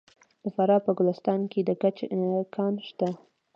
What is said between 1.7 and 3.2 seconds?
ګچ کان شته.